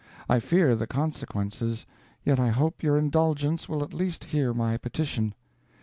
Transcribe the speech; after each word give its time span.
I 0.27 0.39
fear 0.39 0.75
the 0.75 0.87
consequences; 0.87 1.85
yet 2.25 2.39
I 2.39 2.47
hope 2.49 2.81
your 2.81 2.97
indulgence 2.97 3.69
will 3.69 3.83
at 3.83 3.93
least 3.93 4.23
hear 4.23 4.51
my 4.51 4.75
petition. 4.79 5.35